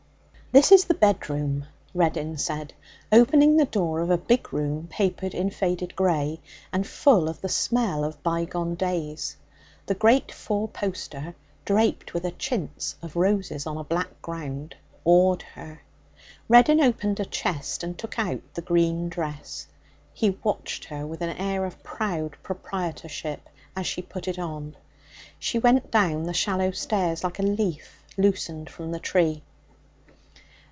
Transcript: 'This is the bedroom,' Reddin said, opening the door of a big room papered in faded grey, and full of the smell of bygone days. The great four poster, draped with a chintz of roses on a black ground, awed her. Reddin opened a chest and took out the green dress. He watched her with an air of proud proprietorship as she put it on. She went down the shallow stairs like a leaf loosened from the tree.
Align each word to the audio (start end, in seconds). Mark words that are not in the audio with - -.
'This 0.53 0.69
is 0.73 0.83
the 0.83 0.93
bedroom,' 0.93 1.65
Reddin 1.93 2.37
said, 2.37 2.73
opening 3.09 3.55
the 3.55 3.63
door 3.63 4.01
of 4.01 4.09
a 4.09 4.17
big 4.17 4.51
room 4.51 4.85
papered 4.89 5.33
in 5.33 5.49
faded 5.49 5.95
grey, 5.95 6.41
and 6.73 6.85
full 6.85 7.29
of 7.29 7.39
the 7.39 7.47
smell 7.47 8.03
of 8.03 8.21
bygone 8.21 8.75
days. 8.75 9.37
The 9.85 9.93
great 9.95 10.29
four 10.29 10.67
poster, 10.67 11.35
draped 11.63 12.13
with 12.13 12.25
a 12.25 12.31
chintz 12.31 12.97
of 13.01 13.15
roses 13.15 13.65
on 13.65 13.77
a 13.77 13.83
black 13.85 14.21
ground, 14.21 14.75
awed 15.05 15.41
her. 15.55 15.83
Reddin 16.49 16.81
opened 16.81 17.21
a 17.21 17.25
chest 17.25 17.81
and 17.81 17.97
took 17.97 18.19
out 18.19 18.41
the 18.53 18.61
green 18.61 19.07
dress. 19.07 19.67
He 20.13 20.31
watched 20.43 20.83
her 20.83 21.07
with 21.07 21.21
an 21.21 21.37
air 21.37 21.63
of 21.63 21.81
proud 21.81 22.35
proprietorship 22.43 23.47
as 23.73 23.87
she 23.87 24.01
put 24.01 24.27
it 24.27 24.37
on. 24.37 24.75
She 25.39 25.59
went 25.59 25.91
down 25.91 26.23
the 26.23 26.33
shallow 26.33 26.71
stairs 26.71 27.23
like 27.23 27.39
a 27.39 27.43
leaf 27.43 28.03
loosened 28.17 28.69
from 28.69 28.91
the 28.91 28.99
tree. 28.99 29.43